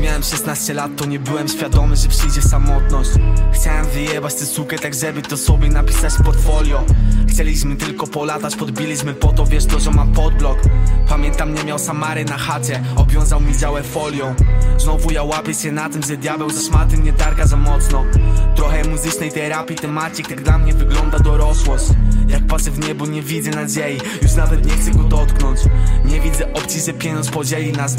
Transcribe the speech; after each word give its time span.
miałem 0.00 0.22
16 0.22 0.74
lat, 0.74 0.90
to 0.96 1.06
nie 1.06 1.18
byłem 1.18 1.48
świadomy, 1.48 1.96
że 1.96 2.08
przyjdzie 2.08 2.42
samotność. 2.42 3.10
Chciałem 3.52 3.86
wyjebać 3.86 4.34
tę 4.34 4.46
sukę 4.46 4.78
tak, 4.78 4.94
żeby 4.94 5.22
to 5.22 5.36
sobie 5.36 5.68
napisać 5.68 6.12
portfolio. 6.24 6.84
Chcieliśmy 7.28 7.76
tylko 7.76 8.06
polatać, 8.06 8.56
podbiliśmy 8.56 9.14
po 9.14 9.32
to, 9.32 9.46
wiesz 9.46 9.66
to, 9.66 9.80
że 9.80 9.90
mam 9.90 10.12
podblok. 10.12 10.58
Pamiętam, 11.08 11.54
nie 11.54 11.64
miał 11.64 11.78
Samary 11.78 12.24
na 12.24 12.38
chacie, 12.38 12.82
obwiązał 12.96 13.40
mi 13.40 13.56
działę 13.56 13.82
folią. 13.82 14.34
Znowu 14.78 15.10
ja 15.10 15.22
łapię 15.22 15.54
się 15.54 15.72
na 15.72 15.88
tym, 15.88 16.02
że 16.02 16.16
diabeł 16.16 16.50
ze 16.50 16.62
szmaty 16.62 16.98
nie 16.98 17.12
targa 17.12 17.46
za 17.46 17.56
mocno. 17.56 18.04
Trochę 18.56 18.88
muzycznej 18.88 19.32
terapii, 19.32 19.76
temacik, 19.76 20.28
tak 20.28 20.42
dla 20.42 20.58
mnie 20.58 20.74
wygląda 20.74 21.18
dorosłość. 21.18 21.84
Jak 22.28 22.46
patrzę 22.46 22.70
w 22.70 22.88
niebo, 22.88 23.06
nie 23.06 23.22
widzę 23.22 23.50
nadziei, 23.50 24.00
już 24.22 24.34
nawet 24.34 24.66
nie 24.66 24.72
chcę 24.72 24.90
go 24.90 25.02
dotknąć 25.02 25.60
Nie 26.70 26.76
opcji, 26.76 26.92
że 26.92 26.98
pieniądz 26.98 27.30
podzieli 27.30 27.72
nas, 27.72 27.96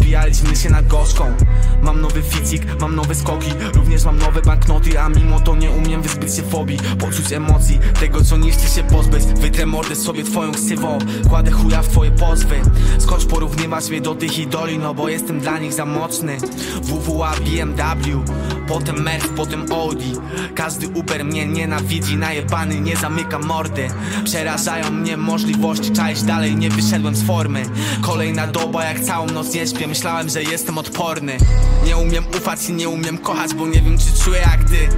się 0.64 0.70
na 0.70 0.82
gorzką. 0.82 1.34
Mam 1.82 2.02
nowy 2.02 2.22
ficik, 2.22 2.82
mam 2.82 2.96
nowe 2.96 3.16
skoki, 3.16 3.52
również 3.74 4.04
mam 4.04 4.18
nowe 4.18 4.42
banknoty 4.42 5.00
A 5.00 5.10
mimo 5.10 5.40
to 5.40 5.56
nie 5.56 5.72
umiem 5.72 6.02
wyzbyć 6.02 6.36
się 6.36 6.44
fobii, 6.44 6.78
poczuć 7.00 7.34
emocji 7.34 7.80
Tego 8.00 8.24
co 8.24 8.38
niszczy 8.38 8.68
się 8.68 8.84
pozbyć, 8.84 9.24
wytrę 9.24 9.66
mordę 9.66 9.96
sobie 9.96 10.24
twoją 10.24 10.52
ksywą 10.52 10.98
Kładę 11.30 11.52
chuja 11.52 11.82
w 11.82 11.88
twoje 11.88 12.12
pozwy, 12.12 12.62
skocz 13.00 13.26
porównywać 13.26 13.90
mnie 13.90 14.02
do 14.02 14.16
tych 14.16 14.40
idoli 14.40 14.78
No 14.78 14.94
bo 14.94 15.10
jestem 15.10 15.40
dla 15.40 15.60
nich 15.60 15.74
za 15.74 15.86
mocny. 15.86 16.38
WWA, 16.82 17.32
BMW, 17.32 18.24
potem 18.68 19.02
Merc, 19.04 19.28
potem 19.36 19.72
Audi. 19.72 20.12
Każdy 20.56 20.88
Uber 20.88 21.26
mnie 21.26 21.48
nienawidzi, 21.48 22.16
najebany 22.18 22.82
nie 22.82 22.96
zamyka 22.96 23.40
mordy. 23.40 23.88
Przerażają 24.24 24.92
mnie 24.92 25.18
możliwości, 25.18 25.92
czaić 25.92 26.24
dalej 26.24 26.56
nie 26.56 26.70
wyszedłem 26.70 27.16
z 27.16 27.24
formy. 27.24 27.64
Kolejna 28.02 28.48
doba 28.62 28.86
jak 28.86 29.00
całą 29.00 29.26
noc 29.26 29.54
nie 29.54 29.68
śpię, 29.68 29.88
myślałem, 29.88 30.30
że 30.30 30.44
jestem 30.44 30.78
odporny. 30.78 31.38
Nie 31.86 31.98
umiem 31.98 32.26
ufać 32.38 32.70
i 32.70 32.74
nie 32.74 32.90
umiem 32.90 33.18
kochać, 33.18 33.54
bo 33.54 33.68
nie 33.68 33.82
wiem 33.82 33.98
czy 33.98 34.24
czuję 34.24 34.40
jak 34.40 34.64
ty. 34.70 34.90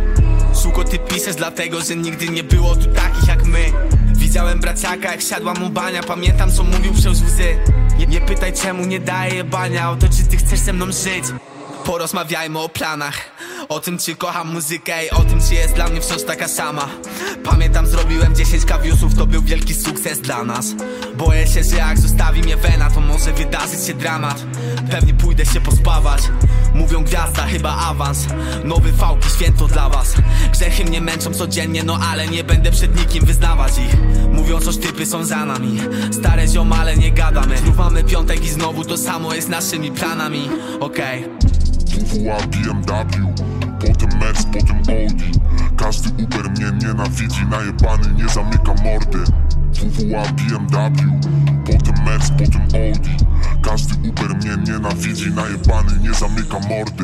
Suko 0.54 0.84
ty 0.84 1.00
piszesz 1.00 1.36
dlatego, 1.36 1.82
że 1.82 1.96
nigdy 1.96 2.30
nie 2.30 2.44
było 2.44 2.76
tu 2.76 2.86
takich 2.86 3.28
jak 3.28 3.46
my. 3.46 3.66
Widziałem 4.16 4.60
braciaka 4.60 5.12
jak 5.12 5.22
siadła 5.22 5.54
mu 5.54 5.70
bania, 5.70 6.04
pamiętam 6.04 6.52
co 6.52 6.64
mówił 6.64 6.94
przez 6.94 7.22
łzy. 7.22 7.58
Nie, 7.98 8.08
nie 8.08 8.22
pytaj 8.22 8.54
czemu 8.54 8.86
nie 8.86 9.00
daje 9.00 9.36
jebania, 9.36 9.92
o 9.92 9.96
to 9.96 10.08
czy 10.08 10.24
ty 10.24 10.38
chcesz 10.38 10.60
ze 10.60 10.74
mną 10.74 10.86
żyć? 10.86 11.26
Porozmawiajmy 11.86 12.60
o 12.60 12.70
planach 12.70 13.33
O 13.74 13.80
tym 13.80 13.98
czy 13.98 14.16
kocham 14.16 14.54
muzykę 14.54 15.06
i 15.06 15.10
o 15.10 15.20
tym 15.20 15.40
czy 15.50 15.56
jest 15.56 15.74
dla 15.74 15.88
mnie 15.88 16.02
wciąż 16.02 16.24
taka 16.24 16.48
sama. 16.48 16.90
Pamiętam 17.44 17.88
zrobiłem 17.88 18.36
10 18.36 18.66
kawiusów, 18.66 19.16
to 19.16 19.26
był 19.26 19.42
wielki 19.42 19.74
sukces 19.74 20.22
dla 20.22 20.44
nas. 20.44 20.66
Boję 21.18 21.48
się, 21.48 21.64
że 21.64 21.78
jak 21.78 22.00
zostawi 22.00 22.42
mnie 22.42 22.58
wena 22.58 22.90
to 22.90 23.00
może 23.00 23.34
wydarzyć 23.34 23.88
się 23.88 23.94
dramat. 23.94 24.46
Pewnie 24.92 25.14
pójdę 25.14 25.46
się 25.46 25.62
pospawać. 25.62 26.22
Mówią 26.74 27.04
gwiazda, 27.04 27.46
chyba 27.46 27.78
awans. 27.78 28.28
Nowy 28.64 28.94
fałki, 28.94 29.30
święto 29.30 29.68
dla 29.68 29.90
was. 29.90 30.14
Grzechy 30.52 30.86
mnie 30.86 31.02
męczą 31.02 31.34
codziennie, 31.34 31.84
no 31.84 32.00
ale 32.12 32.28
nie 32.28 32.44
będę 32.44 32.72
przed 32.72 33.00
nikim 33.00 33.26
wyznawać 33.26 33.72
ich. 33.78 34.02
Mówią 34.32 34.60
coś 34.60 34.78
typy 34.78 35.06
są 35.06 35.26
za 35.26 35.46
nami. 35.46 35.80
Stare 36.12 36.48
ziomale 36.48 36.98
nie 36.98 37.12
gadamy. 37.12 37.58
Znów 37.58 37.78
mamy 37.78 38.04
piątek 38.04 38.46
i 38.46 38.50
znowu 38.50 38.86
to 38.86 38.98
samo 38.98 39.34
jest 39.34 39.50
naszymi 39.50 39.92
planami. 39.92 40.50
Okej 40.80 41.53
WWA, 41.94 42.38
BMW, 42.48 43.34
potem 43.80 44.20
Merc, 44.20 44.44
potem 44.46 44.78
Audi 44.78 45.40
Każdy 45.78 46.24
Uber 46.24 46.50
mnie 46.50 46.88
nienawidzi, 46.88 47.46
najebany 47.50 48.14
nie 48.14 48.30
zamyka 48.30 48.74
mordy. 48.84 49.20
WWA, 49.74 50.24
BMW, 50.24 51.20
potem 51.66 52.06
Merc, 52.06 52.30
potem 52.30 52.62
Audi 52.62 53.18
Każdy 53.62 54.10
Uber 54.10 54.36
mnie 54.36 54.58
nienawidzi, 54.74 55.32
najebany 55.32 56.00
nie 56.02 56.14
zamyka 56.14 56.60
mordy 56.60 57.04